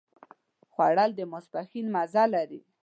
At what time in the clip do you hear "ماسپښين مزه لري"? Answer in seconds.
1.31-2.61